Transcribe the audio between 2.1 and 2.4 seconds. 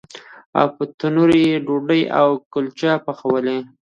او